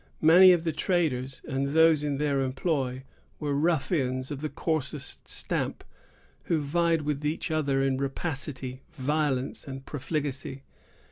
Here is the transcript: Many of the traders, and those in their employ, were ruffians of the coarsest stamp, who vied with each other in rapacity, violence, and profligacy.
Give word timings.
Many 0.23 0.51
of 0.51 0.63
the 0.63 0.71
traders, 0.71 1.43
and 1.47 1.75
those 1.75 2.03
in 2.03 2.17
their 2.17 2.41
employ, 2.41 3.03
were 3.39 3.53
ruffians 3.53 4.31
of 4.31 4.39
the 4.41 4.49
coarsest 4.49 5.27
stamp, 5.27 5.83
who 6.45 6.57
vied 6.59 7.03
with 7.03 7.23
each 7.23 7.51
other 7.51 7.83
in 7.83 7.97
rapacity, 7.99 8.81
violence, 8.93 9.67
and 9.67 9.85
profligacy. 9.85 10.63